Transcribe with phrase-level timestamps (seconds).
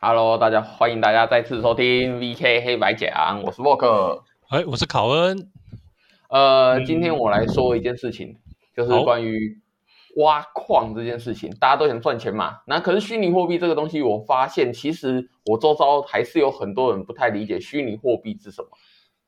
[0.00, 4.22] Hello，大家欢迎大家再次收听 VK 黑白讲，我是沃克。
[4.48, 5.50] 哎，我是考恩。
[6.28, 8.36] 呃，今天我来说一件事情，
[8.76, 9.60] 就是关于
[10.18, 11.50] 挖矿这件事情。
[11.58, 18.68] 大家都想赚钱嘛，那可是虚拟货币这个东西，我发现其实我周遭还是有很多人不太理解虚拟货币是什么。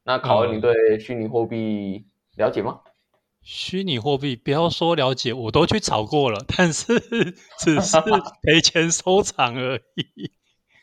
[0.04, 2.04] 那考恩，你对虚拟货币
[2.36, 2.78] 了解吗？
[3.42, 7.00] 虚拟货币，不要说了解，我都去炒过了，但是
[7.58, 7.96] 只是
[8.42, 10.30] 赔钱收场而已。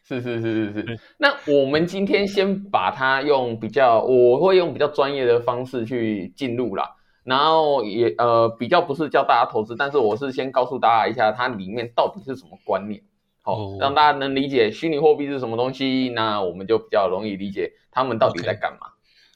[0.08, 1.00] 是是是是是。
[1.18, 6.96] 那我们今天先把它用比较，我会用比较专业的方式去进入啦。
[7.26, 13.02] 然后也呃比较不是教大家投资，但是我是先告诉大家一下它里面到底是什么观念，
[13.42, 18.88] 好让大家能理解虚拟货币是什么东西，那我们就比较容易理解他们到底在干嘛。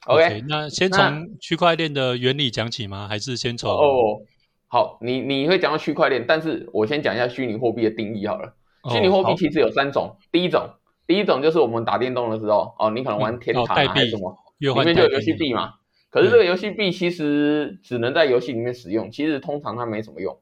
[0.06, 3.10] OK，那先从区块链的原理讲起吗？
[3.10, 3.70] 还是先从？
[3.70, 4.22] 哦，
[4.70, 8.56] 好，你你会讲到区块链，但是我先讲一下虚拟货币的定义好了。
[8.90, 10.70] 虚拟货币其实有三种，第一种，
[11.06, 15.74] 第一种就是我们打电动的时候，哦，你可能玩天堂还是什么，里面就有游戏币嘛。
[16.10, 20.38] 可是这个游戏币其实只能在游戏里面使用，其实通常它没什么用。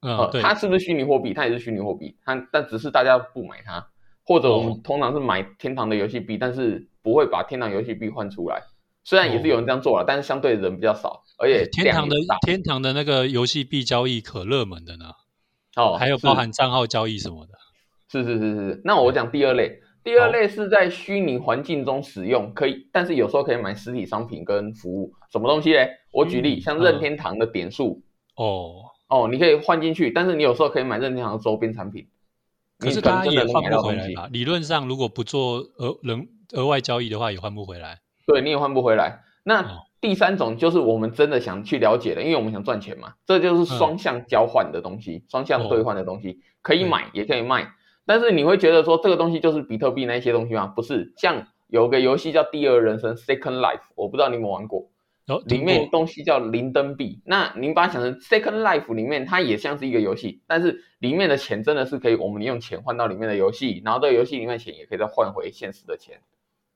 [0.00, 1.32] 嗯，它是不是虚拟货币？
[1.32, 3.86] 它也是虚拟货币，它但只是大家不买它，
[4.24, 8.62] 或者我们通常是买天堂的游戏币，但是不会把天堂游戏币换出来。
[9.04, 15.12] 虽然也是有人这样做了，但是相对人比较少，而且天堂的天堂的那个游戏币交易可热门的呢。
[15.76, 17.52] 哦，还有包含账号交易什么的。
[18.08, 25.90] 是是是是，那我讲第二类，第二类是在虚拟环境中使用，可以，但是有时候可以买实体商品跟服务，什么东西嘞？
[26.12, 28.02] 我举例，像任天堂的点数，
[28.36, 32.06] 哦哦，你可以换进去，但是你有时候可以买任天堂的周边产品，
[32.78, 34.28] 可是它也换不回来吧？
[34.32, 38.00] 理论上，如果不做额人额外交易的话，也换不回来。
[38.26, 39.20] 对，你也换不回来。
[39.42, 47.72] 那第三种就是我们真的想去了解的，因为我们想赚钱嘛，这就是双向交换的东西，双向兑换的东西，可以买也可以卖。
[48.06, 50.66] 但是你会觉得说这个东西就是比特币那些东西吗？
[50.68, 54.88] 不是，像有个游戏叫《第二人生》（Second Life），我不知道你有没有玩过。
[55.46, 57.20] 里面东西叫零灯币。
[57.24, 66.20] 那您把它想成《Second Life》里面，它也像是一个游戏，但是里面的钱真的是可以，我们用钱换到里面的游戏，然后这个游戏里面钱也可以再换回现实的钱。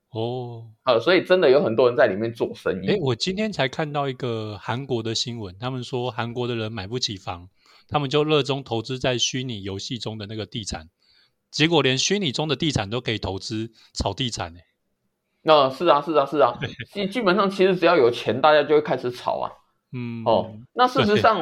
[0.09, 2.89] 哦，呃，所以真的有很多人在里面做生意。
[2.89, 7.47] 哎，我今天才看到一个韩国的新闻，他们说韩国的人买不起房，
[7.87, 10.89] 他们就热衷投资在虚拟游戏中的那个地产。
[11.51, 14.59] 结果连虚拟中的地产都可以投资炒地产呢？
[15.43, 16.57] 那是啊，是啊，是啊。
[16.93, 19.51] 基基本上其实只要有钱，大家就会开始炒啊。
[19.91, 21.41] 嗯，哦，那事实上，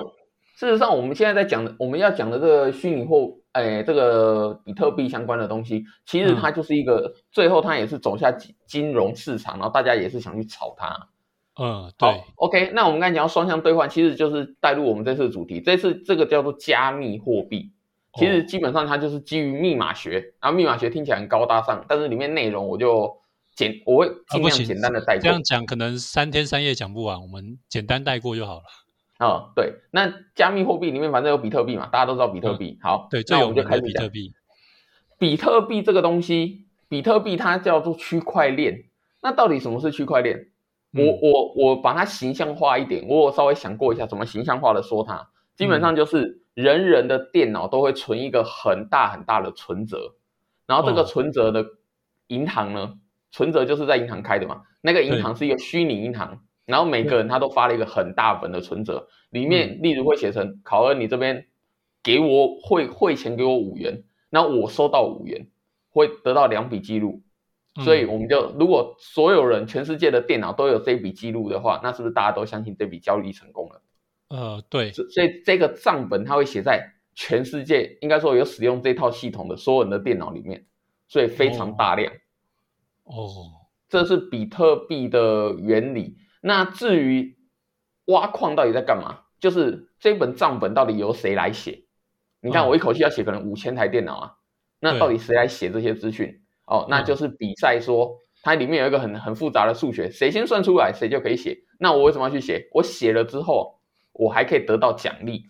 [0.56, 8.31] 事实上我们现在在讲的，我们要讲的这个虚拟货，哎，这个比特币相关的东西，其实它就是一个，最后它也是走下
[8.66, 11.09] 金融市场，然后大家也是想去炒它。
[11.62, 12.24] 嗯，对。
[12.38, 17.74] OK，那我们刚才讲到双向兑换，其实就是带入我们这次主题，这次这个叫做加密货币。
[18.19, 23.18] 其实基本上它就是基于密码学，然后密码学听起来很高大上，但是里面内容我就
[23.56, 25.24] 简我会尽量简单的带过。
[25.24, 28.63] 这样讲可能三天三夜讲不完，我们简单带过就好了。
[29.19, 32.78] 哦，对，那加密货币里面反正有比特币嘛，大家都知道比特币。
[32.81, 34.34] 好，对，那我们就开始比特币。
[35.18, 38.85] 比特币这个东西，比特币它叫做区块链。
[39.22, 40.47] 那到底什么是区块链？
[40.91, 45.29] 我我我把它形象化一点，我稍微想过一下怎么形象化的说它，
[45.59, 46.38] 基本上就是。
[46.56, 50.16] 人人的电脑都会存一个很大很大的存折，
[50.68, 51.66] 然后这个存折的
[52.28, 53.00] 银行呢，
[53.31, 61.47] 存折就是在银行开的嘛，那个银行是一个虚拟银行，然后每个人他都发了一个很大本的存折，里面例如会写成考恩你这边
[62.03, 65.47] 给我汇汇钱给我五元，那我收到五元，
[65.91, 67.22] 会得到两笔记录，
[67.86, 73.81] 所以我们就如果所有人全世界的电脑都有这笔记录的话，那是不是大家都相信这笔交易成功了？
[74.29, 80.67] 呃，对，所以这个账本它会写在全世界，应该说有使用这套系统的所有人的电脑里面，
[81.07, 82.13] 所以非常大量。
[83.06, 83.25] 哦，
[83.90, 86.16] 这是比特币的原理。
[86.41, 87.38] 那至于
[88.06, 91.85] 挖矿到底在干嘛，就是这本账本到底由谁来写？
[92.40, 94.35] 你看我一口气要写可能五千台电脑啊，
[94.79, 96.40] 那到底谁来写这些资讯？
[96.67, 101.58] 哦，那就是比赛说它里面有一个很很复杂的数学，谁先算出来谁就可以写。
[101.79, 102.70] 那我为什么要去写？
[102.73, 103.78] 我写了之后。
[104.20, 105.46] 我还可以得到奖励，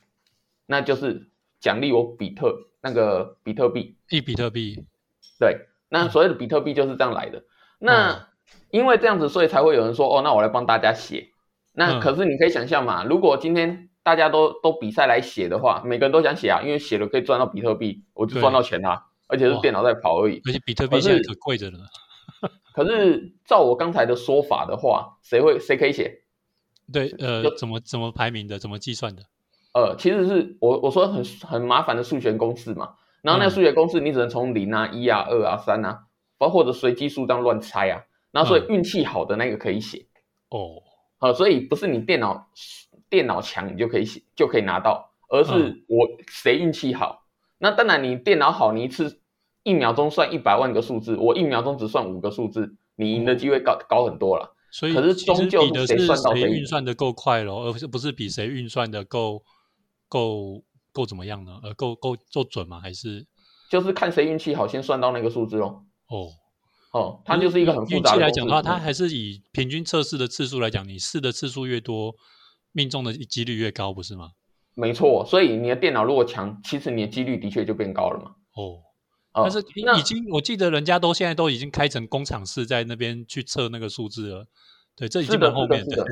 [0.68, 4.86] 那就是奖励我比特那个比特币一比特币，
[5.40, 7.44] 对，那所谓的比特币就是这样来的。
[7.80, 8.30] 那
[8.70, 11.32] 因为这样子，所以才会有人说，哦，那我来帮大家写。
[11.74, 20.40] 那可是你可以想象嘛，如果今天大家都都比赛来写的话，每个人都想写啊，因为写了可以赚到比特币，我就赚到钱啦，而且是电脑在跑而已。
[20.46, 21.80] 而且比特币现在可贵着呢。
[22.72, 26.22] 可是照我刚才的说法的话，谁会谁可以写？
[26.92, 29.24] 对，呃，怎么怎么排名的，怎么计算的？
[29.74, 32.96] 呃，其实是我我说很很麻烦的数学公式嘛。
[33.22, 36.06] 然后那个数学公式你只能从零啊、一啊、二啊、三啊，
[36.38, 38.02] 包或者随机数这样乱猜啊。
[38.32, 40.06] 然后所以运气好的那个可以写
[40.50, 40.82] 哦，
[41.18, 42.48] 好，所以不是你电脑
[43.10, 47.26] 电脑强你就可以写就可以拿到，而是我谁运气好。
[47.58, 49.20] 那当然你电脑好，你一次
[49.64, 54.56] 一秒钟算一百万个数字，我一秒钟只算五个数字，你赢的机会高高很多了。
[54.72, 59.44] 所以可是终究的谁算到谁运算的够快咯，而不是不是比谁运算的够
[60.08, 61.60] 够够怎么样呢？
[61.64, 62.80] 呃，够够够准吗？
[62.80, 63.26] 还是
[63.70, 65.86] 就是看谁运气好，先算到那个数字咯。
[66.08, 66.30] 哦
[66.92, 72.16] 哦，它就是一个很复杂的来讲的话，它还是以平均测试的次数来讲，你试的次数越多，
[72.72, 74.32] 命中的几率越高，不是吗？
[74.74, 78.32] 没错，所以你的电脑如果强，其实你的几率的确就变高了嘛。
[78.56, 78.82] 哦，
[79.34, 79.60] 但是
[79.98, 84.48] 已经我记得人家都现在都已经开成工厂式，在那边去测那个数字了。
[84.96, 86.06] 对，这已经蛮后面的。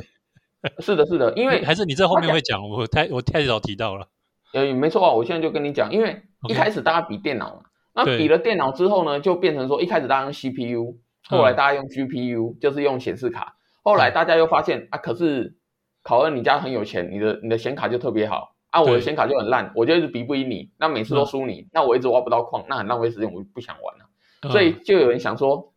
[0.79, 4.07] 是的，是的，因为还是你这后面会讲，我太我太早提到了。
[4.53, 7.61] 呃，没错啊，我现在就跟你讲，因为一开始大家比电脑嘛，
[7.93, 13.57] 那比了电脑之后呢，就变成说一开始大家用 CPU，后来大家用 GPU，就是用显示卡。
[13.83, 15.57] 后来大家又发现啊，可是
[16.03, 24.51] 考恩你家很有钱，你的你的显卡就特别好啊，我的显卡就很烂，我就一直比不赢你，那每次都输你，那我一直挖不到矿，那很浪费时间，我就不想玩了。
[24.51, 25.73] 所以就有人想说。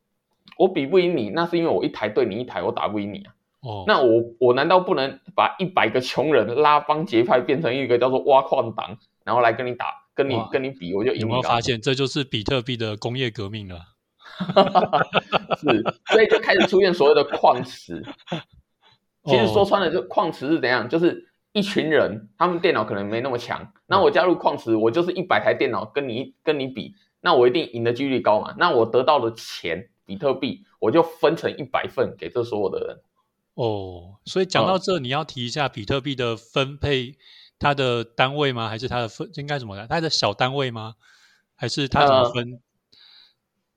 [0.58, 3.32] 我比不赢你，那是因为我一台对你一台，我打不赢你啊。
[3.62, 11.20] 哦，那我我难道不能把一百个穷人拉帮结派，变成一个叫做挖矿党，然后来跟你打，跟你跟你比，我就赢。
[11.20, 13.80] 有没有发现这就是比特币的工业革命了？
[15.56, 15.82] 是，
[16.12, 18.02] 所以就开始出现所谓的矿池。
[19.24, 20.86] 其实说穿了，就矿池是怎样？
[20.86, 28.54] 就是一群人，他们电脑可能没那么强，那我加入矿池，我就是一百台电脑跟你跟你比，那我一定赢的几率高嘛？
[28.58, 29.88] 那我得到的钱。
[30.06, 32.98] 比特币我就分成一百份给这所有的人
[33.54, 37.14] 哦，所以讲到这，你要提一下比特币的分配，
[37.60, 38.68] 它的单位吗？
[38.68, 39.86] 还是它的分应该怎么来？
[39.86, 40.94] 它的小单位吗？
[41.54, 42.60] 还是它怎么分？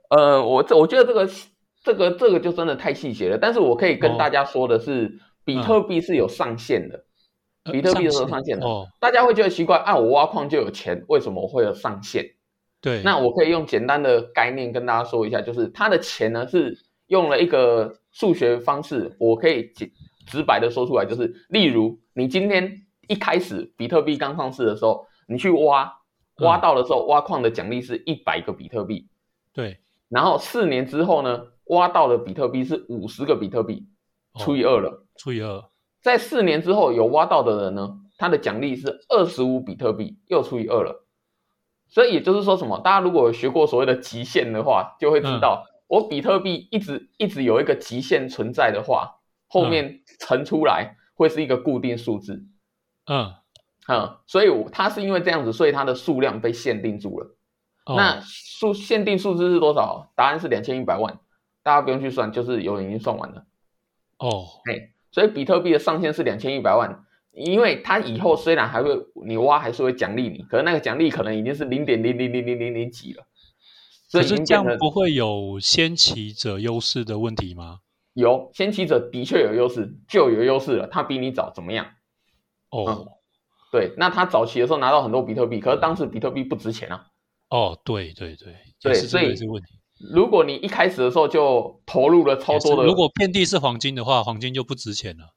[0.10, 1.30] 呃，我这我觉得这个
[1.84, 3.38] 这个这个就真的太细节了。
[3.40, 7.06] 但是我可以跟大家说的是，比特币是有上限的，
[7.72, 8.66] 比特币是有上限的。
[8.66, 12.26] 哦，大家会觉得奇怪啊，我挖矿就有钱，为什么我会有上限？
[12.82, 16.78] 对，那我可以用简单的概念跟大家说一下，就是它的钱呢是
[17.08, 19.90] 用了一个数学方式，我可以直
[20.28, 25.90] 直白的说出来，就是例如你今天一开始比特币刚上市的时候，你去挖
[26.40, 29.08] 挖到的时候，挖矿的奖励是一百个比特币，
[29.54, 29.78] 对，
[30.10, 33.88] 然后四年之后呢，挖到的比特币是五十个比特币，
[34.40, 35.64] 除以二了，除以二，
[36.04, 41.08] 在四年之后有挖到的人呢，他的奖励是二十五比特币，又除以二了。
[41.88, 42.80] 所以也就是说什么？
[42.80, 49.16] 大家如果学过所谓的极限的话，就会知道，我比特币一直一直有一个极限存在的话，
[49.48, 52.46] 后面乘出来会是一个固定数字。
[53.06, 53.34] 嗯
[53.88, 57.36] 嗯，所以它是因为这样子，所以它的数量被限定住了。
[57.86, 60.12] 那数限定数字是多少？
[60.16, 61.20] 答案是两千一百万。
[61.64, 63.46] 大家不用去算，就是有人已经算完了。
[64.20, 67.06] 哦，哎，所以比特币的上限是两千一百万。
[67.36, 68.92] 因为它以后虽然还会
[69.26, 73.26] 你挖还是会奖励你，可是那个奖励可能已经是零点零零零零零零几了。
[74.12, 77.80] 可是这样不会有先起者优势的问题吗？
[78.14, 80.86] 有，先起者的确有优势，就有优势了。
[80.86, 81.88] 他比你早怎么样？
[82.70, 83.08] 哦，
[83.72, 87.08] 对，那他早期的时候拿到很多比特币，可是当时比特币不值钱啊。
[87.50, 89.80] 哦，对对对，对，所以问题。
[90.12, 95.34] 如果你一开始的时候就投入了超多的，如果遍地是黄金的话，黄金就不值钱了。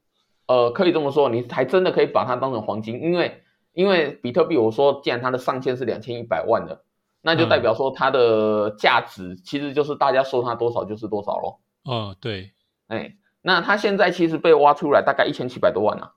[0.46, 3.42] 呃，可以这么说，你还真的可以把它当成黄金，因为
[3.72, 6.84] 因为比特币，我说既然它的上限是两千一百万的，
[7.22, 11.60] 那就代表说它的价值其实就是大家说它多少就是多少咯。
[11.84, 12.52] 嗯，对，
[12.88, 16.14] 哎，那它现在其实被挖出来大概一千七百多万了，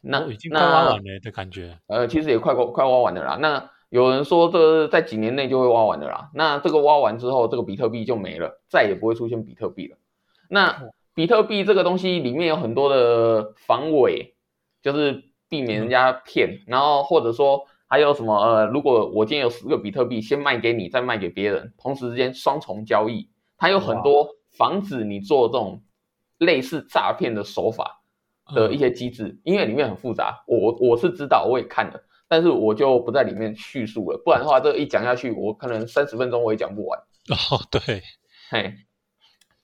[0.00, 1.78] 那已经快挖完了的感觉。
[1.86, 3.36] 呃，其实也快快挖完了啦。
[3.36, 9.98] 那有人说这在几年内就会挖完的啦，那这个挖完之后，这个比特币就没了，再也不会出现比特币了。
[10.48, 14.34] 那比特币这个东西里面有很多的防伪，
[14.80, 23.28] 就是避免人家骗，然后或者说还有什么呃，如果我今天有十个比特币，先卖给你，再卖给别人，同时之间双重交易，
[23.58, 25.82] 它有很多防止你做这种
[26.38, 28.00] 类似诈骗的手法
[28.54, 37.00] 的一些机制，因为里面很复杂，我我是知道，我也看了，但是我就不在里面叙述了，不然的话这一讲下去，我可能三十分钟我也讲不完。
[37.28, 38.04] 哦，对，
[38.50, 38.76] 嘿。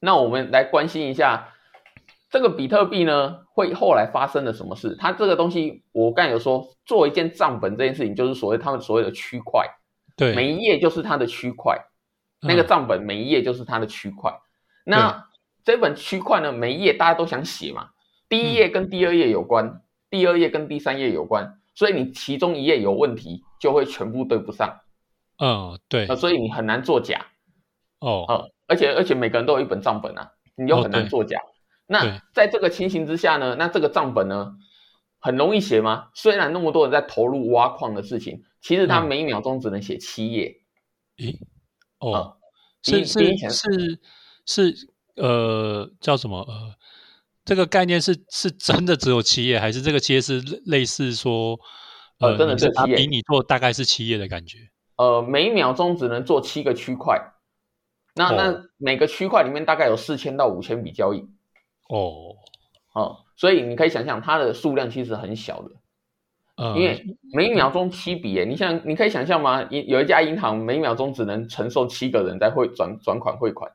[0.00, 1.54] 那我们来关心一下
[2.28, 4.96] 这个比特币呢，会后来发生了什么事？
[4.98, 9.64] 它这个东西，我刚才有说，做一件账本这件事情，就是所谓他们所谓的区块，
[10.16, 11.80] 对，每一页就是它的区块，
[12.40, 14.32] 那个账本每一页就是它的区块。
[14.84, 15.28] 那
[15.64, 17.90] 这本区块呢，每一页大家都想写嘛，
[18.28, 24.80] 第一页跟第二页有关，第二页跟第三页有关，所以你其中一页有问题，就会全部对不上。
[25.38, 27.26] 嗯，对，所以你很难作假。
[28.00, 31.38] 哦，呃，而且而且每个人都有一本账本啊，你又很难作假。
[31.86, 34.56] 那在这个情形之下呢，那这个账本呢，
[35.20, 36.08] 很容易写吗？
[36.14, 40.56] 虽然那么多人在投入挖矿的事情，其实他每一秒钟只能写七页。
[41.18, 41.38] 咦？
[41.98, 42.36] 哦，
[42.82, 44.00] 是是是
[44.46, 44.74] 是，
[45.16, 46.38] 呃，叫什么？
[46.40, 46.74] 呃，
[47.46, 51.58] 这个概念是是真的只有七页，还是这个七页是类似说，
[52.18, 54.58] 呃，真的是七页，比你做大概是七页的感觉？
[54.96, 57.32] 呃，每秒钟只能做七个区块。
[58.18, 61.18] 那那每个区块里面大概有四千到五千笔交易，
[61.90, 62.34] 哦，
[62.94, 69.62] 哦，所以你可以想象它的数量其实很小的，因为每秒钟七笔，你想你可以想象吗？
[69.64, 73.70] 有有一家银行每秒钟只能承受七个人在汇转转款汇款，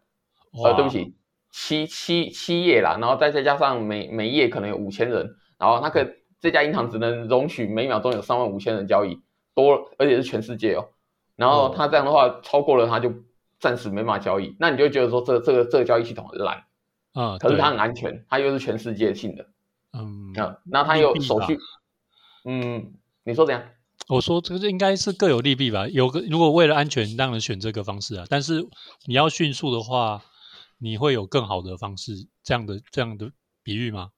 [0.66, 1.14] 呃，对不起，
[1.52, 9.20] 七七七页啦，然后再再加上每每页可能有五千人，然后那个这家银行只能容许每秒钟有三万五千人交易，
[9.54, 10.90] 多而且是全世界哦，
[11.36, 13.14] 然后他这样的话超过了他就。
[13.62, 16.64] 暂时没法交易，那你就觉得说这这个这个交易系统很烂
[17.14, 19.46] 啊，可是它很安全，它又是全世界性的，
[19.94, 21.60] 嗯啊，那它有手续，
[22.44, 22.92] 嗯，
[23.24, 23.64] 你说怎样？
[24.08, 25.88] 我说这个应该是各有利弊吧。
[25.90, 28.68] 有个如果为了安全，当然选这个方式啊，但是
[29.06, 30.24] 你要迅速的话，
[30.82, 33.32] 你会有更好的方式，这样的这样的
[33.64, 34.10] 比喻吗？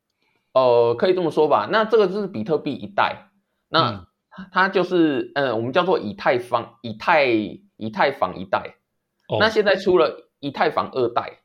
[0.54, 1.68] 呃，可以这么说吧。
[1.70, 3.30] 那这个就是比特币一代，
[3.70, 4.08] 那
[4.52, 8.76] 它就是呃，我们叫做以太坊，以太以太坊一代。
[9.40, 11.40] 那现在出了以太坊二代，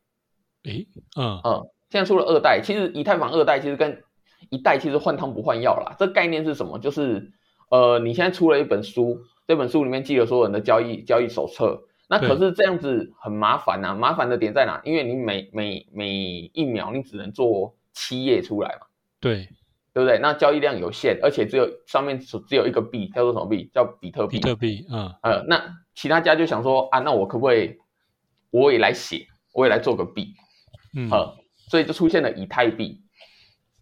[0.64, 4.04] 诶，嗯嗯，现在出了二代，其实以太坊二代其实跟
[4.50, 5.96] 一代其实换汤不换药啦。
[5.98, 6.78] 这概念是什么？
[6.78, 7.32] 就是
[7.70, 13.94] 呃，你现在出了一本书，这本书里面记了所有人的交易交易手册，那可是这样子很麻烦呐。
[13.94, 14.80] 麻烦的点在哪？
[14.84, 16.10] 因为你每每每
[16.54, 18.86] 一秒你只能做七页出来嘛，
[19.20, 19.48] 对
[19.92, 20.18] 对不对？
[20.18, 23.70] 那交易量有限，而且只有上面只只有一个币，叫做什么币？
[23.72, 24.38] 叫比特币。
[24.38, 25.62] 比特币，嗯呃，那。
[26.00, 27.76] 其他家就想说啊，那我可不可以
[28.52, 30.32] 我也来写，我也来做个币，
[30.96, 31.10] 嗯，
[31.68, 33.02] 所以就出现了以太币。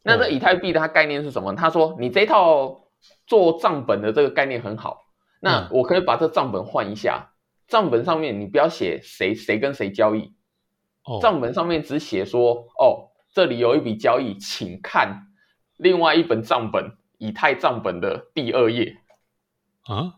[0.02, 1.54] 那这以太币的它概念是什么？
[1.54, 2.88] 他说你这套
[3.26, 5.02] 做账本的这个概念很好，
[5.40, 7.35] 那我可以把这账本换一下，
[7.69, 10.33] 账本上面你不要写谁谁跟谁交易，
[11.05, 15.29] 哦账本上面只写说哦，这里有一笔交易，请看
[15.77, 18.97] 另外一本账本以太账本的第二页
[19.85, 20.15] 啊。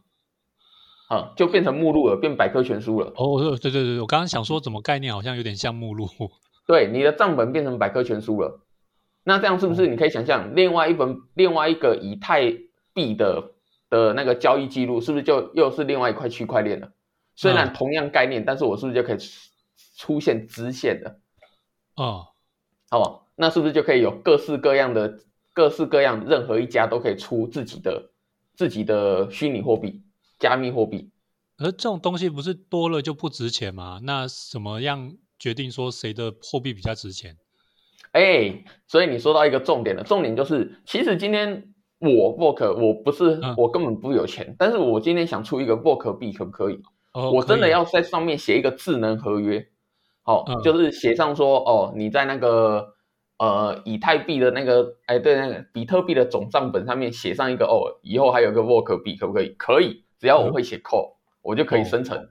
[1.08, 3.10] 啊，就变成目录了，变百科全书了。
[3.16, 6.06] 哦，对对对，我刚刚想说，怎么概念好像有点像目录？
[6.66, 8.60] 对，你的账本变成百科全书了。
[9.24, 12.52] 那这样是不是你可以想象，另外一本另外一个以太
[12.92, 13.52] 币的
[13.88, 16.92] 的那个交易记录，是不是就又是另外一块区块链了？
[17.38, 19.18] 虽然同样概念，但是我是不是就可以
[19.96, 21.20] 出现支线的？
[21.94, 22.26] 哦，
[22.90, 25.20] 好，那是不是就可以有各式各样的、
[25.52, 28.10] 各式各样，任何一家都可以出自己的
[28.56, 30.02] 自己的虚拟货币？
[30.40, 31.12] 加密货币，
[31.58, 34.00] 而这种东西不是多了就不值钱吗？
[34.02, 37.36] 那怎么样决定说谁的货币比较值钱？
[38.10, 46.80] 哎，所以你说到一个重点了，重点就是，其实今天我 work 我不是我根本不有钱，但是我今天想出一个 work 币，可不可以？
[47.12, 49.66] 我真的要在上面写一个智能合约，
[50.22, 52.94] 好，就是写上说，哦，你在那个
[53.38, 59.48] 呃以太币的那个，哎，对，那个比特币的总账本上面写上一个，哦，以后还有个 work 币，可不可以？
[59.58, 60.04] 可以。
[60.18, 62.28] 只要我会写 code，我就可以生成，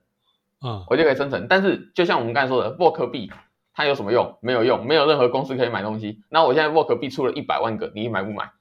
[0.62, 1.48] 嗯，我就可以生成。
[1.48, 3.32] 但是就像我们刚才说的，work 币
[3.74, 4.38] 它有什么用？
[4.42, 6.22] 没有用，没有任何公司可以买东西。
[6.30, 8.52] 那我现在 work 币出了一百万个，你买不买？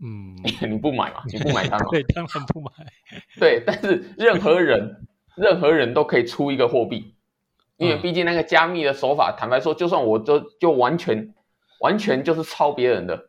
[0.00, 0.36] 嗯，
[0.70, 1.22] 你不买嘛？
[1.32, 1.86] 你不买单嘛？
[1.90, 2.70] 对，当然不买。
[3.40, 5.07] 对，但是任何人，
[5.38, 7.14] 任何人都可以出一个货币，
[7.76, 11.34] 因为毕竟那个加密的手法，坦白说，就算我都就完全
[11.80, 13.28] 完全就是抄别人的，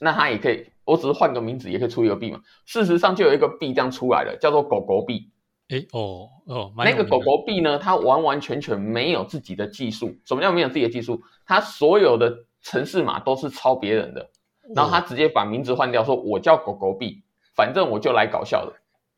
[0.00, 0.66] 那他也可以。
[0.84, 2.40] 我只是换个名字也可以出一个币嘛？
[2.66, 5.30] 事实上就有一个币这样出来了，叫做狗狗币。
[5.70, 10.14] 哎哦哦，那个狗狗币呢，它完完全全没有自己的技术。
[10.26, 11.22] 什么叫没有自己的技术？
[11.46, 14.28] 它所有的城市码都是抄别人的，
[14.74, 17.22] 然后他直接把名字换掉，说我叫狗狗币，
[17.56, 18.72] 反正我就来搞笑的。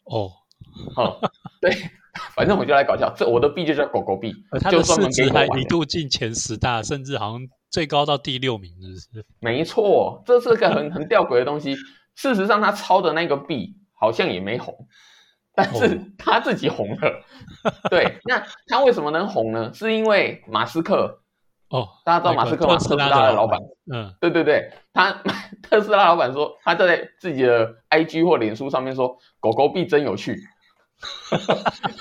[0.04, 0.30] 哦，
[0.94, 1.18] 哦，
[1.60, 1.72] 对，
[2.34, 4.32] 反正我就来搞笑，这我的币就叫狗狗币，
[4.70, 7.40] 就专门给还一度进前十大，甚至好像。
[7.68, 9.26] 最高到第六名，是是？
[9.38, 11.74] 没错，这是个很很吊诡的东西。
[12.14, 14.74] 事实上，他抄的那个币好像也没红，
[15.54, 17.22] 但是他自己红了。
[17.90, 19.70] 对，那他为什么能红呢？
[19.74, 21.20] 是因为马斯克
[21.68, 22.76] 哦，大家知道马斯克吗？
[22.76, 23.60] 特斯拉的老板。
[23.92, 25.12] 嗯，对对对，他
[25.60, 30.40] 特斯拉老板说他在自己的 IG 或脸书上面说狗狗币真有趣，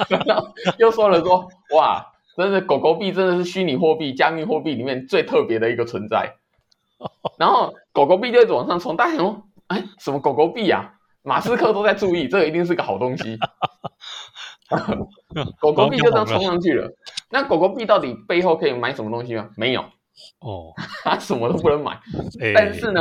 [0.10, 0.48] 然 后
[0.80, 2.12] 又说了说哇。
[2.38, 6.36] 真的，狗狗币真的是虚拟货币、加密货币里面最特别的一个存在。
[7.40, 10.96] 然后狗狗币就一直往上冲，大家想说，哎，什么狗狗币啊？
[11.24, 13.40] 马斯克都在注意， 这个一定是个好东西。
[15.62, 16.92] 狗狗币就这样冲上去了。
[17.30, 19.50] 那狗狗币到底背后可以买什么东西吗？
[19.56, 19.80] 没有
[20.42, 20.74] 哦，
[21.06, 21.98] 它什么都不能买。
[22.54, 23.00] 但是呢，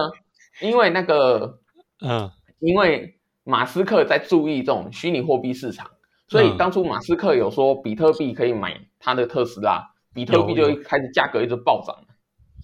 [0.60, 1.58] 因为那个，
[2.00, 5.90] 嗯，因为马斯克在注意这种虚拟货币市场，
[6.26, 11.94] 所以当初马斯克有说比特币可以买他的特斯拉，比特币就一开始价格一直暴涨。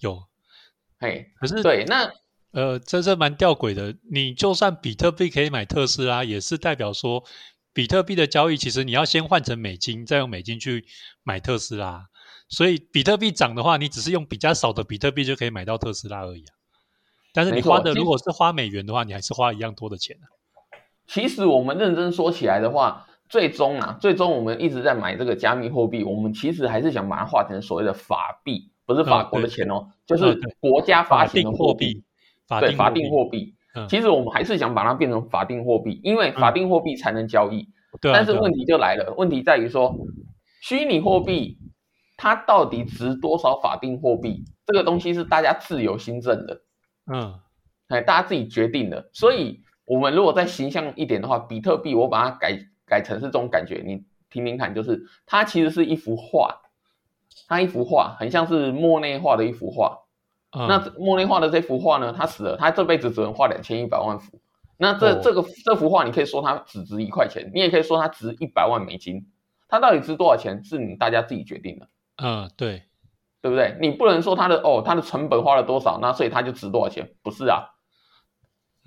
[0.01, 0.23] 有，
[0.99, 2.11] 嘿，可是对那。
[2.51, 3.95] 呃，这这蛮吊诡的。
[4.11, 7.23] 你就算比特币可以买特斯拉，也是代表说，
[7.71, 10.83] 比特币的交易其实你要先换成美金，再用美金去
[11.23, 12.07] 买特斯拉。
[12.49, 16.51] 所以比特币涨的话，你只是用比较少的比特币就可以买到特斯拉而已啊。
[17.31, 20.27] 但是你花的如果是花美元的话，你还是花一样多的钱啊。
[21.11, 32.01] 其实我们认真说起来的话，最终啊，最终我们一直在买这个加密货币，我们其实还是想把它化成所谓的法币，不是法国的钱哦，就是国家发行的货币。
[32.59, 33.55] 对法定货币，
[33.89, 37.69] 其实我们还是想把它变成法定货币，因为法定货币才能交易。
[38.01, 39.95] 对，但是问题就来了，问题在于说，
[40.61, 41.57] 虚拟货币
[42.17, 44.43] 它到底值多少法定货币？
[44.65, 46.61] 这个东西是大家自由新政的，
[47.09, 47.39] 嗯，
[47.87, 49.09] 哎，大家自己决定的。
[49.13, 56.61] 所以，我们如果再形象一点的话，比特币我把它改改成是这种感觉，你听听看，就是它其实是一幅画，
[57.47, 59.99] 它一幅画很像是莫内画的一幅画。
[60.53, 62.11] 那莫内画的这幅画呢？
[62.11, 64.41] 他死了，他这辈子只能画两千一百万幅。
[64.75, 69.25] 那这这个这幅画，你可以说它只值一块钱，你也可以说它值一百万美金。
[69.69, 71.87] 它到底值多少钱，是你大家自己决定的。
[72.17, 72.83] 嗯，对，
[73.41, 73.77] 对不对？
[73.79, 77.13] 你不能说它的哦，它的成本花了多少，那所以它就值多少钱？
[77.23, 77.63] 不是啊，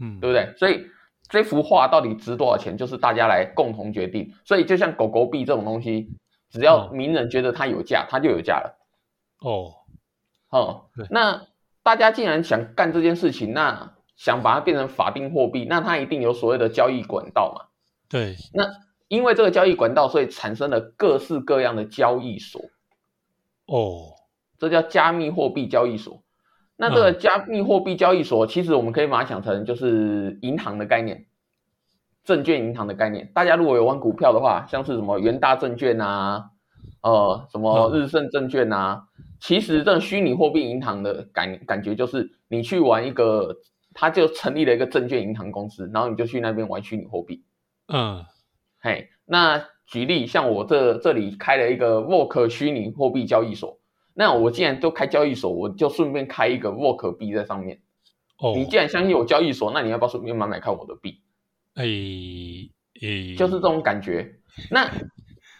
[0.00, 0.54] 嗯，对不对？
[0.56, 0.86] 所以
[1.28, 4.32] 这幅画到底值多少钱，就是大家来共同决定。
[4.44, 6.10] 所以就像狗狗币这种东西，
[6.50, 8.78] 只要名人觉得它有价，它就有价了。
[9.40, 9.74] 哦，
[10.50, 11.46] 哦，那。
[11.84, 17.66] 大家既然想干这件事情，那想把它变成法定货币，那它一定有所谓的交易管道嘛？
[18.08, 18.36] 对。
[18.54, 18.64] 那
[19.08, 22.62] 因为这个交易管道，所以产生了各式各样的交易所。
[23.66, 24.14] 哦，
[24.58, 26.22] 这叫加密货币交易所。
[26.76, 31.26] 那这个加密货币交易所，其实我们可以把它想成就是银行的概念，
[32.24, 33.30] 证券银行的概念。
[33.34, 36.50] 大家如果有玩股票的话，像是什么元大证券啊，
[37.02, 39.04] 呃，什么日盛证券啊。
[39.40, 43.54] 其实这虚拟货币银行的感感觉就是，你去玩一个，
[43.92, 47.44] 它就成立了一个证券银行公司，然后你就去那边玩虚拟货币。
[47.88, 48.24] 嗯，
[48.80, 53.78] 嘿，那举例像我这这里开了一个 Work 虚拟货币交易所，
[54.14, 57.80] 那我既然都开交易所，我就顺便开一个 Work 币在上面。
[58.38, 61.20] 哦，你既然相信我交易所，那你要不要顺便买买看我的币？
[61.74, 61.84] 哎
[63.02, 64.36] 哎，就是这种感觉。
[64.70, 64.88] 那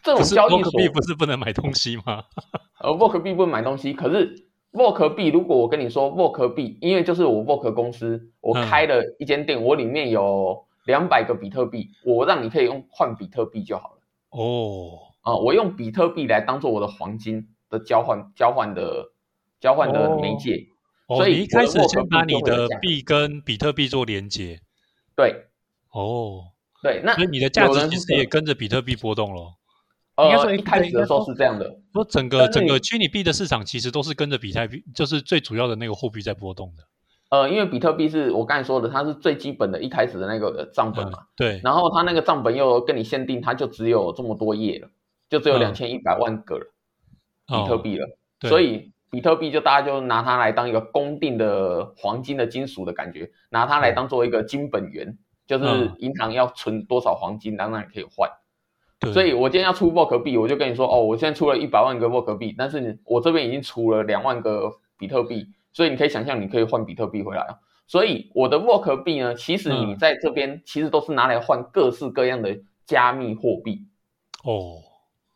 [0.03, 2.25] 这种交易所币不是不能买东西吗？
[2.81, 13.99] 呃 Work 币不能买东西，可是 Work 币如果我跟你说 Work 币，因为就是我 Work 公司，我开了一间店，我里面有两百个比特币，我让你可以用换比特币就好了。
[14.31, 19.11] 哦，啊，我用比特币来当做我的黄金的交换交换的
[19.61, 20.67] 交换的媒介。
[21.09, 24.61] 所以一开始先把你的币跟比特币做连接。
[25.15, 25.47] 对。
[25.91, 26.45] 哦。
[26.83, 29.55] 对，那所以你的价值其实也跟着比特币波动了。
[30.19, 36.85] 应该说一开始的时候是这样的，说整个整个虚拟币的市场其实都是跟着比特币，就是最主要的那个货币在波动的。
[37.31, 41.21] 呃，因为比特币是我刚才说的，它是最基本的一开始的那个账本嘛。
[41.35, 41.59] 对。
[41.65, 44.91] 然后它那个账本又跟你限定，它就只有这么多页了，
[45.31, 46.67] 就只有两千一百万个了
[47.47, 48.07] 比特币了。
[48.41, 58.31] 所以比特币就大家就拿它来当一个公定的黄金的金属的感觉，拿它来当做一个金本源，就是银行要存多少黄金，当然可以换。
[59.13, 67.59] 所以，我今天要出 Work 币，我就跟你说，哦，我现在出了一百万个 Work 币，但是我这边已经出了两万个比特币，所以你可以想象，你可以换比特币回来啊。
[67.87, 73.87] 所以，我的 Work 币呢，其实你在这边其实都是拿来换各式各样的加密货币。
[74.43, 74.81] 哦，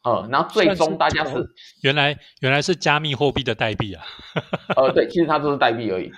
[0.08, 1.46] 呃，然后最终大家是
[1.82, 4.02] 原来原来是加密货币的代币啊。
[4.76, 6.10] 呃，对，其实它就是代币而已。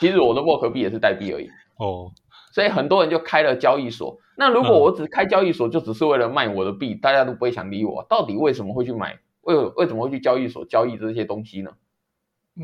[0.00, 1.48] 其实我的 Work 币也是代币而已。
[1.76, 2.10] 哦。
[2.52, 4.18] 所以很多人就开了交易所。
[4.36, 8.04] 那如果我只开交易所，就只是为了卖我的币，大家都不会想理我。
[8.08, 9.18] 到底为什么会去买？
[9.42, 11.70] 为为什么会去交易所交易这些东西呢？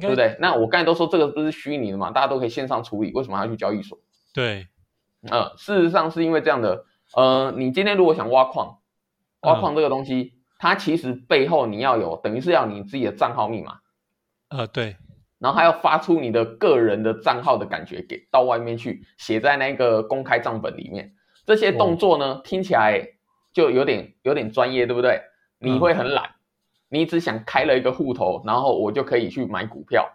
[0.00, 0.36] 对不对？
[0.40, 3.98] 那我刚才都说这个不是虚拟的嘛，大家都可以线上处理，为什么要去交易所？
[4.32, 4.66] 对，
[5.30, 6.86] 呃，事实上是因为这样的。
[7.14, 8.78] 呃，你今天如果想挖矿，
[9.42, 13.80] 挖矿这个东西，它其实背后你要有，等于是要你自己的账号密码。
[14.48, 14.96] 呃，对。
[15.40, 21.16] 然后还要发出你的个人的账号的感觉给到外面去，写在那个公开账本里面。
[21.44, 23.04] 这些动作呢，听起来
[23.52, 25.20] 就有点有点专业，对不对？
[25.58, 26.36] 你会很懒，
[26.88, 30.12] 你只想开了一个户头，然后我就可以去买股票。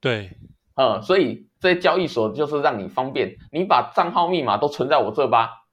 [0.00, 0.32] 对，
[0.74, 5.66] 嗯，所以这些交易所就是让你方便，你把账号密码都存在我这吧，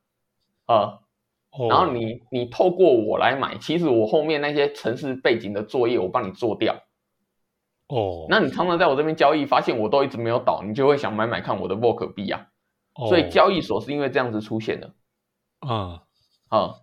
[0.67, 1.00] 呃，哦
[1.69, 6.75] 然后你你透过我来买，其实我后面那些城市背景的作业我帮你做掉。
[7.87, 12.47] 哦，那你常常在我这边交易，发现我都一直没有倒，你就会想买买看我的 VOC 币啊。
[12.95, 14.93] 哦所以交易所是因为这样子出现的。
[15.67, 15.99] 嗯
[16.49, 16.75] 啊、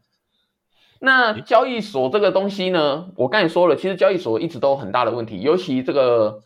[1.01, 6.41] 那交易所这个东西呢，我刚才说了，其实交易所一直都有很大的问题，尤其这个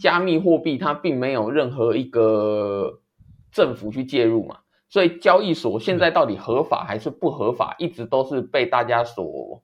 [0.00, 3.00] 加密货币，它并没有任何一个
[3.52, 4.58] 政府去介入嘛，
[4.96, 9.62] 所以交易所现在到底合法还是不合法，一直都是被大家所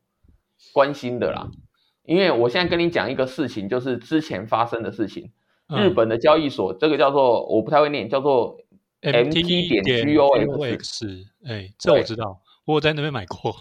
[0.75, 1.49] 关心的啦。
[2.05, 5.31] 因为我现在跟你讲一个事情，就是之前发生的事情，
[5.71, 8.59] 嗯日本的交易所，这个叫做我不太会念，叫做
[9.01, 13.55] MT 点 GOX GOX，哎，这我知道，我有在那边买过。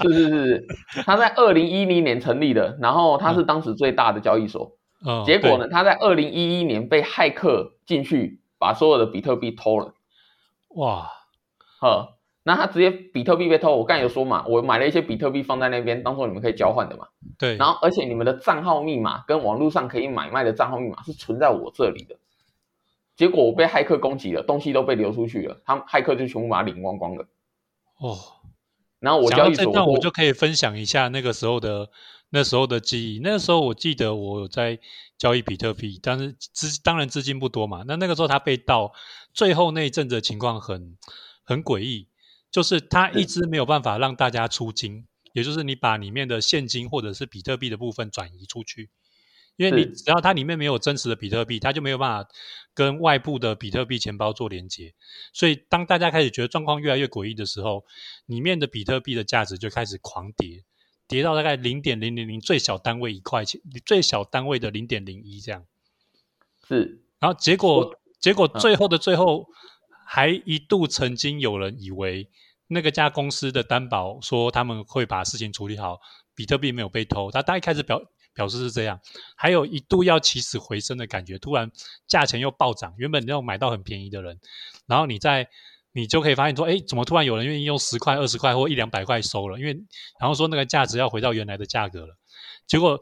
[0.00, 0.66] 是 是是，
[1.04, 4.76] 他在二零一零年成立的，然后他是当时最大的交易所。
[5.04, 5.70] 嗯，结果呢，对？
[5.72, 9.92] 他在二零一一年被骇客进去，把所有的比特币偷了。
[10.74, 11.10] 哇，
[11.80, 17.06] 呵，那他直接比特币被偷，我刚才有说嘛，我买了一些比特币放在那边，当做你们可以交换的嘛。
[17.38, 22.16] 对，然后，而且你们的账号密码跟网络上可以买卖的账号密码是存在我这里的。
[23.16, 27.26] 结果我被骇客攻击了，东西都被流出去了，他们骇客就全部把它领光光了。
[27.98, 28.18] 哦，
[29.04, 31.90] 然后我交易所我我就可以分享一下那个时候的
[32.30, 33.20] 那时候的记忆。
[33.22, 34.78] 那时候我记得我有在
[35.18, 37.84] 交易比特币，但是资当然资金不多嘛。
[37.86, 38.92] 那那个时候它被盗，
[39.34, 40.96] 最后那一阵子的情况很
[41.44, 42.08] 很诡异，
[42.50, 48.88] 就是它一直没有办法让大家出金，也就是你把里面的现金或者是比特币的部分转移出去。
[49.56, 52.28] 因为你只要它里面没有真实的比特币，它就没有办法
[52.74, 54.94] 跟外部的比特币钱包做连接。
[55.32, 57.84] 所以当大家开始觉得状况越来越诡异的时候，
[58.26, 60.64] 里面的比特币的价值就开始狂跌，
[61.06, 65.64] 跌到大概零点零零零最小单位一块钱，最小单位的零点零一这样。
[66.66, 69.46] 是然后结果结果嗯最后的最后，
[70.06, 72.28] 还一度曾经有人以为
[72.66, 76.00] 那个家公司的担保说他们会把事情处理好，
[76.34, 77.30] 比特币没有被偷。
[77.30, 78.02] 他大一开始表
[78.34, 79.00] 表示是这样，
[79.36, 81.70] 还有一度要起死回生的感觉，突然
[82.06, 84.38] 价钱又暴涨，原本那种买到很便宜的人，
[84.86, 85.48] 然后你在
[85.92, 89.58] 你就可以发现说，哎，怎么突然有人愿意用十块、二十块或一两百块收了？
[89.58, 89.72] 因为
[90.18, 92.16] 然后说那个价值要回到原来的价格了，
[92.66, 93.00] 结果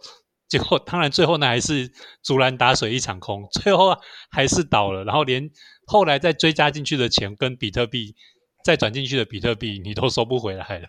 [0.49, 1.91] 结果当然最后呢还是
[2.23, 3.97] 竹篮打水一场空，最后
[4.31, 5.51] 还是倒了，然后连
[5.87, 8.15] 后来再追加进去的钱跟比特币
[8.63, 10.89] 再转进去的比特币你都收不回来了。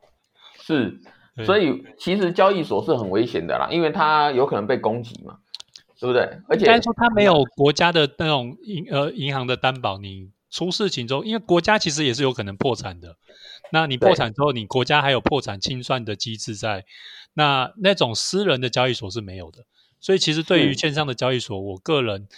[0.64, 0.98] 是，
[1.44, 5.38] 所以其实交易所是很危险的啦，因为它有可能被攻击嘛，
[5.98, 6.22] 对不对？
[6.48, 13.16] 而且但是说它没有国家的那种银呃银行的担保，你出事情之后，因为国家其实也是有可能破产的。
[13.72, 16.84] 那你破产之后，你国家还有破产清算的机制在，
[17.32, 19.64] 那那种私人的交易所是没有的。
[19.98, 22.28] 所以其实对于是线上的交易所，我个人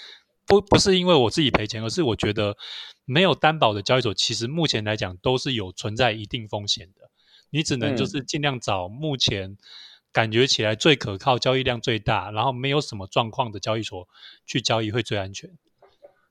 [0.46, 2.56] 不不是因为我自己赔钱，而是我觉得
[3.04, 7.05] 没有担保的交易所，其实目前来讲都是有存在一定风险的。
[7.56, 9.56] 你只能就嗯是尽量找目前
[10.12, 14.06] 感觉起来最可靠、交易量最大，然后没有什么状况的交易所
[14.44, 15.48] 去交易会最安全。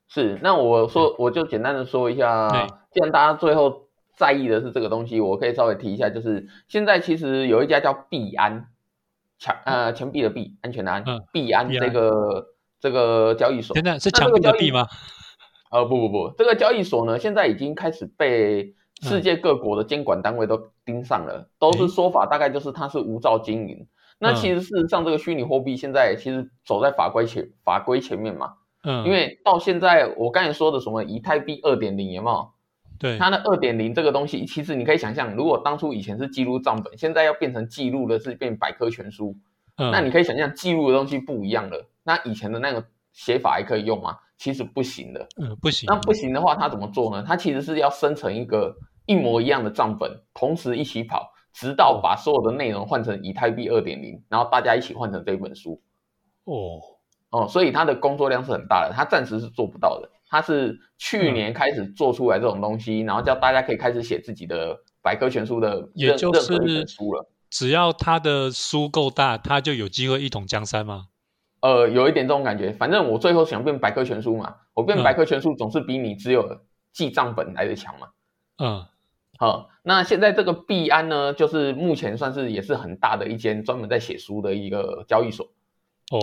[0.08, 8.68] 是，那我说我就简单的说一对下，既然大家最后在意的是这个东西，我可以稍微提一下，就是现在其实有一家叫币安，
[9.40, 14.88] 强呃钱币的币，安全的安嗯，币安这个这个交易所，现在是那这墙个交易壁的壁吗？
[15.72, 23.88] 呃，不不不，这个交易所呢，现在已经开始被嗯世界各国的监管单位都盯上了，都是说法大概就是它是无照经营。
[24.18, 28.54] 那嗯其实事实上，这个虚拟货币现在其实走在法规前法规前面嘛，
[28.84, 32.50] 嗯，因为到现在我刚才说的什么以太币二点零有没有？
[32.98, 39.36] 对它的二点零这个东西，其实你可以想象，如果当初以前是记录账本，现在要变成记录的是变百科全书，
[39.76, 41.86] 嗯那你可以想象记录的东西不一样了。
[42.04, 44.18] 那以前的那个写法还可以用吗？
[44.38, 45.28] 其实不行的。
[45.42, 47.24] 嗯不行那，不行的话，他怎么做呢？
[47.26, 55.82] 他其实是要生成一个一模一样的账本，同时一起跑，直到把所有的内容换成以太币二点零，然后大家一起换成这本书。
[56.44, 56.80] 哦，
[57.32, 60.10] 哦，所以他的工作量是很大的，他暂时是做不到的。
[60.28, 67.30] 他是去年开始做出来这种东西，然后叫大家可以开始写自己的百科全书的也就任任何一是本书了。
[67.52, 71.06] 只要他的书够大，他就有机会一统江山吗？
[71.66, 72.72] 呃，有一点这种感觉。
[72.74, 76.60] 反正我最后想变百科全书嘛，我变嗯百科全书总是比你只有
[76.94, 78.08] 记账本来的强嘛。
[78.60, 78.86] 嗯
[79.40, 85.48] 好，那现在这个币安呢，就是目前算是也是很大的一间专门在写书的一个交易所。
[86.12, 86.20] 哦，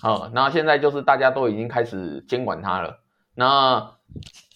[0.00, 3.00] 好，那现在就是大家都已经开始监管它了。
[3.34, 3.94] 那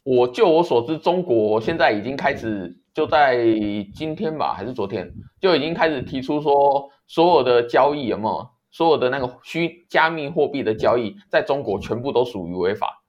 [0.05, 3.45] 我就我所知，中国现在已经开始就在
[3.93, 13.05] 今天吧，还是昨天就已经开始提出说，所有的交易有没有，所有的那个虚加密货币的交易，在中国全部都属于违法。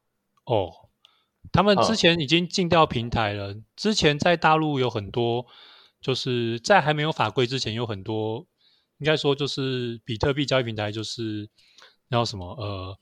[0.46, 0.70] 哦，
[1.54, 3.56] 他们嗯之前已经禁掉平台了。
[3.76, 5.46] 之前在大陆有很多
[6.02, 8.46] 就是在还没有法规之前，有很多
[8.98, 11.50] 应该说就是比特币交易平台，就是
[12.10, 12.98] 然后什么呃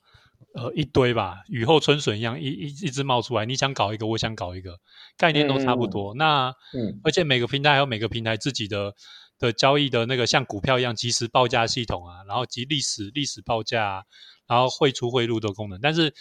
[0.54, 3.44] 呃一堆吧，雨后春笋一样，一一一直冒出来。
[3.44, 4.78] 你想搞一个，我想搞一个，
[5.16, 6.14] 概念都差不多。
[6.14, 8.94] 那嗯而且每个平台还有每个平台自己的
[9.42, 14.02] 的交易的那个像股票一样即时报价系统啊，然后及历史历史报价、啊，
[14.46, 15.80] 然后汇出汇入的功能。
[15.82, 16.14] 但是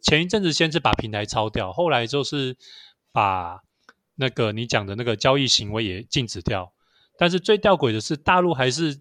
[0.00, 2.56] 前一阵子先是把平台抄掉，后来就是
[3.12, 3.58] 把
[4.14, 6.72] 那个你讲的那个交易行为也禁止掉。
[7.18, 9.00] 但是最吊诡的是，大陆还是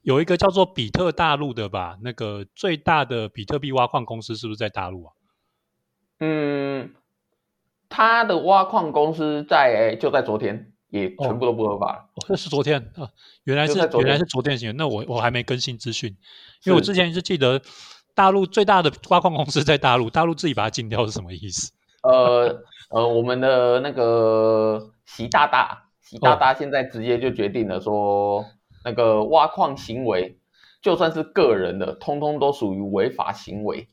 [0.00, 1.98] 有一个叫做比特大陆的吧？
[2.02, 5.12] 那个最大的比特币挖矿公司是不是在大陆啊？
[6.20, 6.94] 嗯，
[7.90, 12.08] 他的挖矿公司在就在昨天也哦全部都不合法了。
[12.14, 13.10] 哦，这是昨天啊，
[13.44, 14.76] 原来是昨天原来是昨天的新闻。
[14.76, 16.16] 那我我还没更新资讯，
[16.64, 17.60] 因为我之前是记得
[18.14, 21.72] 大陆最大的挖矿公司在大陆，大陆自己把它禁掉是什么意思？
[22.02, 28.46] 呃呃，我们的那个习大大，习大哦大现在直接就决定了说，
[28.84, 30.38] 那个挖矿行为，
[30.80, 33.88] 就算是个人的，通通都属于违法行为。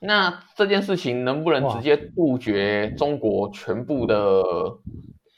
[0.00, 4.42] 那这件事情能不能直接杜绝中国全部的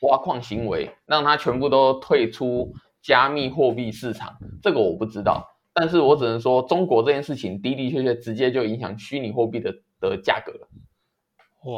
[0.01, 4.37] 挖矿行为，让它全部都退出加密货币市场？
[4.63, 10.69] 这个我不知道，但是我只能说，中国这件事情的的确确直接就影响虚拟货币的的价格了。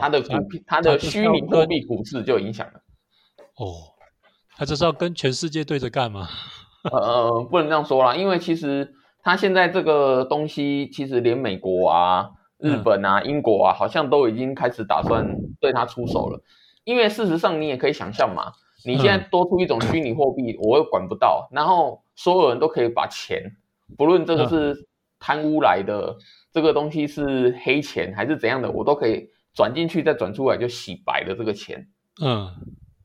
[0.01, 2.75] 它的股票，它的虚拟货币股市就影响了。
[3.57, 3.97] 哦，
[4.57, 6.29] 他这是要跟全世界对着干吗？
[6.93, 16.43] 呃，不能这样说啦，因为其实它现在这个东西，其实连美国啊、日本啊、英国啊，好像都已经开始打算对它出手了。
[16.91, 18.51] 因为事实上，你也可以想象嘛，
[18.85, 23.41] 你现在多出一种虚拟货币，我又管不到，然后所有人都可以把钱，
[23.97, 24.89] 不论这个是
[25.21, 26.17] 贪污来的，
[26.53, 31.87] 这个东西是黑钱还是怎样的，我都可以转进去再转出来，就洗白的这个钱。
[32.21, 32.49] 嗯，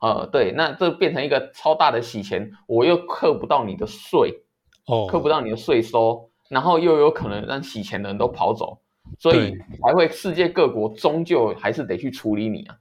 [0.01, 4.41] 呃，对，那这变成一个超大的洗钱，我又扣不到你的税，
[4.87, 8.79] 哦，扣不到你的税收，然后又有可能让洗钱的人都跑走，
[9.19, 12.75] 所以才会世界各国终究还是得去处理你啊。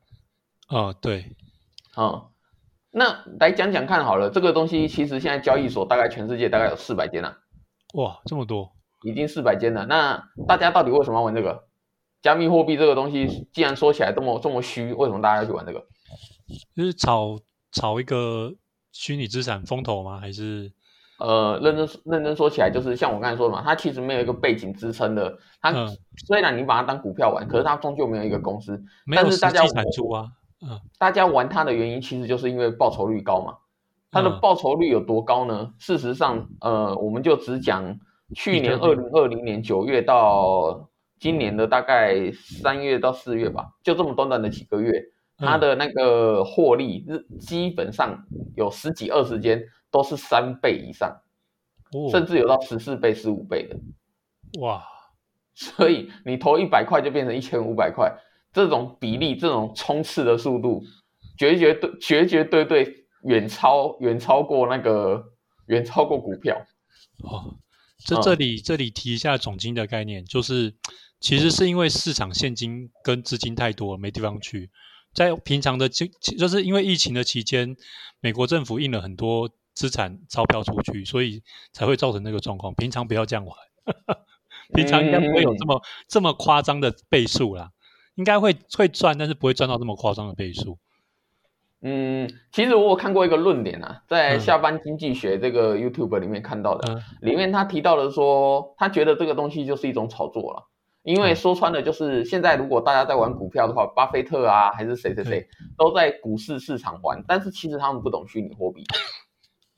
[0.74, 1.24] 哦，对，
[1.96, 2.20] 嗯，
[2.90, 7.38] 那来讲讲看好了，这个东西其实现在交易所大概全世界大概有四百间了，
[7.94, 8.72] 哇，这么多，
[9.04, 9.86] 已经四百间了。
[9.86, 11.68] 那大家到底为什么要玩这个？
[12.22, 15.86] 加密货币这个东西，既然说起来这么这么虚，为什么大家要去玩这个？
[16.74, 17.38] 就是炒
[17.70, 18.52] 炒一个
[18.90, 20.18] 虚拟资产风投吗？
[20.18, 20.72] 还是
[21.20, 25.38] 呃，认真认真说起来，就是像我刚才说的嘛，它其实没有一个背景支撑的。
[25.60, 28.82] 它、嗯虽然你把它当股票玩，可是它终究没有一个公司。
[29.06, 30.26] 没有实但是大家际产出啊？
[30.66, 33.58] 嗯大家玩它的原因，其实就是因为报酬率高嘛。
[34.10, 35.74] 它的嗯报酬率有多高呢？
[35.78, 37.98] 事实上，呃，我们就只讲
[38.34, 44.92] 去年二零二零年九月到今年的大概三月到四月吧，就这么短短的几个月，
[45.36, 48.24] 它嗯的那个获利日基本上
[48.56, 51.20] 有十几二十间都是三倍以上。
[51.92, 53.76] 哦，甚至有到十四倍、十五倍的。
[54.60, 54.84] 哇，
[55.54, 58.16] 所以你投一百块就变成一千五百块，
[58.54, 60.82] 这种比例、这种冲刺的速度，
[61.36, 65.22] 绝绝对、绝绝对对远超远超过那个
[65.66, 66.56] 远超过股票。
[67.18, 67.56] 哦，
[68.06, 70.74] 这嗯这里、这里提一下总金的概念，就是
[71.20, 74.70] 其实是因为市场现金跟资金太多了，没地方去。
[75.12, 77.76] 在平常的期，就是因为疫情的期间，
[78.20, 82.74] 美国政府印了很多资产钞票出去，所以才会造成那个状况。
[82.74, 83.56] 平常不要这样玩，
[84.74, 87.70] 平常应该不会有这么、这么夸张的倍数啦，
[88.16, 90.78] 应该会会赚，但是不会赚到这么夸张的倍数。
[91.86, 100.70] 嗯，其实我有看过一个论点啊，在嗯下班经济学这个 YouTube 里面看到的，嗯里面他提到的说，他觉得这个东西就是一种炒作了。
[101.02, 105.46] 因为嗯说穿了，就是现在如果大家在玩股票的话，巴菲特啊，还是谁谁谁，
[105.76, 108.82] 都在股市市场玩，但是其实他们不懂虚拟货币，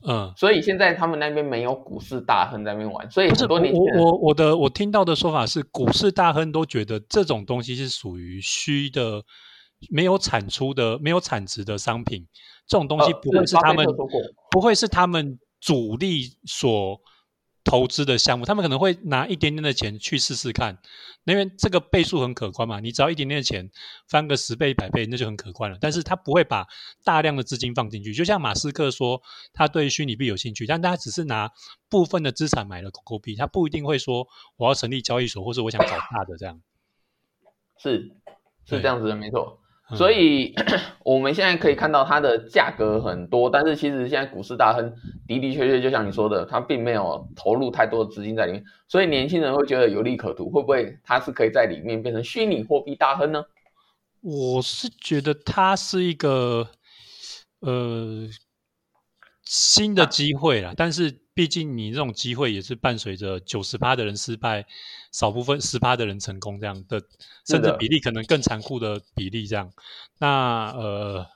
[0.05, 9.23] 嗯，所以现在他们那边没有股市大亨在那边玩，所以很多年轻人我我我的我听到的说法是，股市大亨都觉得这种东西是属于虚的，
[9.89, 12.27] 没有产出的、没有产值的商品，
[12.67, 13.85] 这种东西呃不会是是他们、
[14.51, 17.01] 不会是他们主力所
[17.67, 20.77] 投资的项目，他们可能会拿一点点的钱去试试看，
[21.25, 23.69] 因为这个倍数很可观嘛，你只要一点点的钱
[24.07, 25.77] 翻个十倍、百倍，那就很可观了。
[25.81, 26.65] 但是他不会把
[27.03, 31.51] 大量的资金放进去，就像马斯克说他对虚拟币有兴趣，但他只是拿
[31.89, 34.25] 部分的资产买了狗狗币，他不一定会说
[34.55, 36.61] 我要成立交易所，或者我想搞大的这样。
[37.77, 38.15] 是
[38.65, 39.59] 是这样子的，没错。
[39.89, 40.53] 嗯所以
[41.05, 44.93] 我们现在可以看到它的价格很多，但是其实现在股市大亨
[45.27, 53.45] 的的确确就像你说的，他并没有投入太多的资金在里面，所以年轻人会觉得有利可图，会不会他是可以在里面变成虚拟货币大亨呢？
[54.21, 56.67] 我是觉得它是一个，
[57.61, 58.27] 呃，
[59.45, 64.65] 新的机会啦，但是毕竟你这种机会也是伴随着九十趴的人失败，
[65.11, 66.99] 少部分十趴的人成功这样的，
[67.47, 69.69] 甚至比例可能更残酷的比例这样。
[70.17, 71.27] 那呃，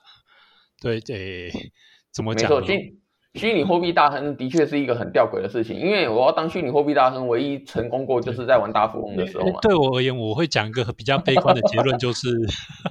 [0.82, 1.52] 对，诶，
[2.12, 2.50] 怎么讲？
[2.66, 3.00] 虚
[3.36, 9.60] 虚拟货币大亨的确是一个很吊诡的事情，因为我要当虚拟货币大亨，唯一成功过就是在玩大富翁的时候嘛。
[9.62, 12.28] 对我而言，我会讲一个比较悲观的结论，就是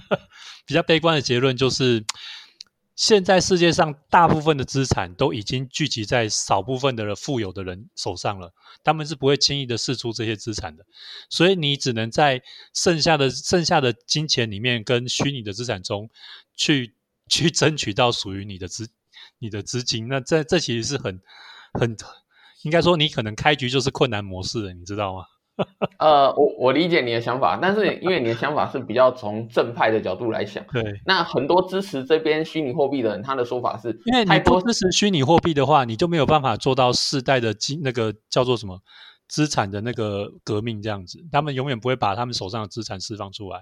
[0.64, 2.04] 比较悲观的结论就是。
[3.00, 8.52] 现在世界上大部分的资产都已经聚集在少部分的富有的人手上了，
[8.84, 10.84] 他们是不会轻易的释出这些资产的，
[11.30, 12.42] 所以你只能在
[12.74, 16.10] 剩下的剩下的金钱里面跟虚拟的资产中
[16.54, 16.94] 去
[17.26, 18.90] 去争取到属于你的资
[19.38, 20.06] 你的资金。
[20.06, 21.22] 那这这其实是很
[21.72, 21.96] 很
[22.64, 25.24] 应该说你可能开局就是困难模式了，你知道吗？
[25.98, 38.80] 呃，我我理解你的想法，但是因为你的想法是比较从正派的角度来想，对，那很多支持这边虚拟货币的人，他的说法是，因为你不支持虚拟货币的话，你就没有办法做到世代的金那个叫做什么
[39.28, 43.60] 资产的那个革命这样子，他们永远不会把他们手上的资产释放出来。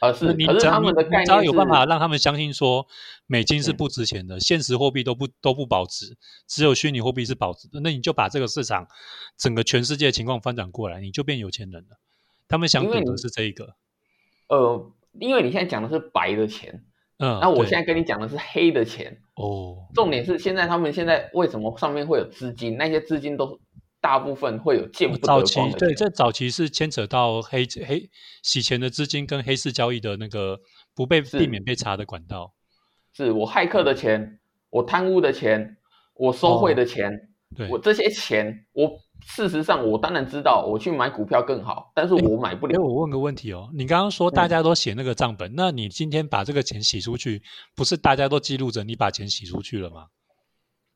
[0.00, 0.92] 呃，是，你只要你
[1.26, 2.86] 只要有办法让他们相信说
[3.26, 6.16] 美金是不值钱的，现实货币都不都不保值，
[6.48, 8.86] 只有虚拟货币是保值的，那你就把这个市场
[9.36, 12.00] 整个全世界情况翻转过来，你就变有钱人了。
[12.48, 13.74] 他们想赌的是这一个。
[14.48, 16.82] 呃，因为你现在讲的是白的钱，
[17.18, 19.20] 嗯，那我现在跟你讲的是黑的钱。
[19.36, 22.76] 哦，重点是现在他们现在为什么上面会有资金？
[22.78, 23.60] 那些资金都。
[24.00, 25.46] 大部分会有见不得光的。
[25.46, 28.08] 早期对，这早期是牵扯到黑黑
[28.42, 30.58] 洗钱的资金跟黑市交易的那个
[30.94, 32.54] 不被避免被查的管道。
[33.12, 35.76] 是我骇客的钱，我贪污的钱，
[36.14, 42.80] 我收贿的钱，对我这些钱，我事实上我当然知道，我去买股票更好，但是我买不了。
[42.80, 47.42] 我问个问题哦，你刚刚说大家都写那个账本，那你今天把这个钱洗出去，
[47.76, 50.06] 不是大家都记录着你把钱洗出去了吗？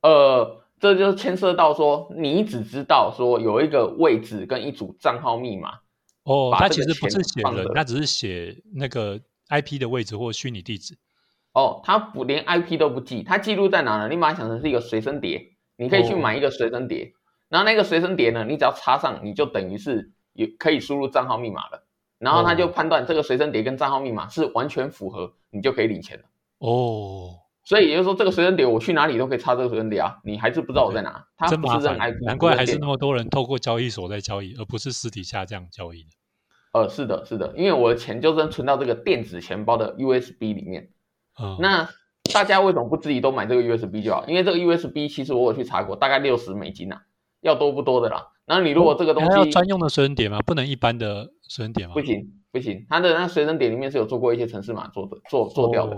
[0.00, 0.63] 呃。
[0.84, 5.78] 这就牵涉到说，你只知道说有一个位置跟一组账号密码。
[6.24, 9.18] 哦，他其实不是写人，他只是写那个
[9.48, 10.94] IP 的位置或虚拟地址。
[11.54, 14.10] 哦，他不连 IP 都不记，他记录在哪呢？
[14.10, 15.42] 你把它想成是一个随身碟，
[15.78, 17.14] 你可以去买一个随身碟，
[17.48, 21.86] 然后那个随身碟呢，你只要插上，你就等于是也可以输入账号密码了。
[22.18, 26.24] 然后他就判断这个随身碟跟账号密码是完全符合，你就可以领钱了。
[26.58, 27.40] 哦。
[27.64, 31.24] 所以也就是说，这个随身碟我去哪里都可以插这个随身碟啊，你还是不知道我在哪。
[31.48, 36.08] 真麻烦，难怪还是那么多人透过交易所在交易，而不是私底下这样交易的。
[36.74, 40.90] 呃，是的，是的，因为我的钱就是存到这个电子钱包的 USB 里面。
[41.40, 41.88] 嗯，那
[42.32, 44.26] 大家为什么不自己都买这个 USB 就好？
[44.26, 47.02] 因为这个 USB 其实我有去查过，大概六十美金啊，
[47.40, 48.26] 要多不多的啦。
[48.44, 50.38] 然后你如果这个东西要专用的随身碟吗？
[50.44, 51.94] 不能一般的随身碟吗？
[51.94, 55.96] 不行，不行，它的那随身碟里面是有做过一些程式码做的，做做掉的。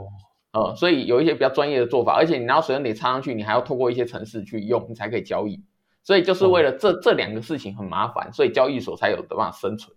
[0.57, 5.63] 呃，所以有一些比较专业的做法，而且你拿到随身碟插上去，你还要透过一些程式去用，你才可以交易。
[6.03, 9.95] 所以就是为了这这两个事情很麻烦，所以交易所才有的办法生存。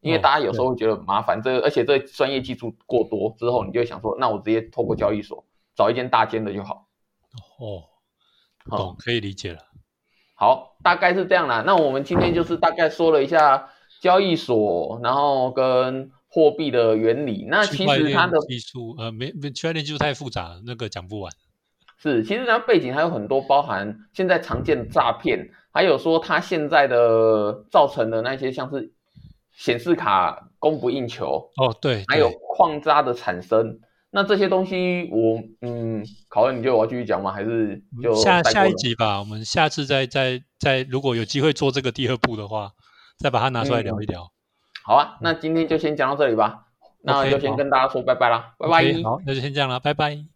[0.00, 6.86] 因为大家有时候会觉得麻烦，这而且这专业技术过多之后，你就想说，那我直接透过交易所找一间大间的就好。
[7.58, 7.82] 哦，
[8.70, 9.58] 懂，可以理解了。
[10.36, 11.64] 好，大概是这样啦。
[11.66, 13.68] 那我们今天就是大概说了一下
[14.00, 16.12] 交易所，然后跟。
[16.34, 21.30] 货币的原理，那其实它的技术，呃，没没区块链技术太复杂，那个讲不完。
[21.98, 28.94] 是，其实它背景还有很多，包含现在常见的诈骗，还有说它现在的造成的那些像是
[29.54, 33.78] 显示卡供不应求，哦，对，还有矿渣的产生，
[34.10, 37.30] 那这些东西我，嗯，考恩，你就我要继续讲吗？
[37.30, 39.18] 还是就下下一集吧？
[39.18, 42.70] 我们下次再再再，如果有机会做这个第二步的话，
[43.18, 44.32] 再把它拿出来聊一聊。
[44.84, 46.64] 好啊，那今天就先讲到这里吧。
[47.04, 49.02] 那就先跟大家说拜拜啦，拜拜。
[49.02, 50.31] 好，那就先这样了，拜拜。